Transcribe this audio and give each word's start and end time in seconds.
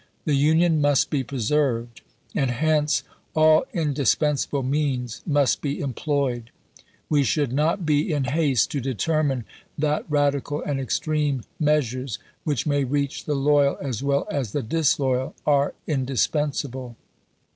The 0.25 0.33
Union 0.33 0.81
must 0.81 1.11
be 1.11 1.23
preserved; 1.23 2.01
and 2.33 2.49
hence, 2.49 3.03
all 3.35 3.65
indispensable 3.71 4.63
means 4.63 5.21
must 5.27 5.63
ie 5.63 5.79
emploiied. 5.79 6.45
We» 7.07 7.21
should 7.23 7.53
not 7.53 7.85
be 7.85 8.11
in 8.11 8.23
haste 8.23 8.71
to 8.71 8.81
determine 8.81 9.45
that 9.77 10.05
radical 10.09 10.61
and 10.63 10.77
"Globe,"' 10.77 10.85
extreme 10.85 11.43
measures, 11.59 12.17
which 12.45 12.65
may 12.65 12.83
reach 12.83 13.25
the 13.25 13.35
loyal 13.35 13.77
as 13.79 14.01
well 14.01 14.25
as 14.31 14.47
^%. 14.47 14.51
3.' 14.53 14.61
the 14.63 14.67
disloyal, 14.69 15.35
are 15.45 15.75
indispensable. 15.85 16.95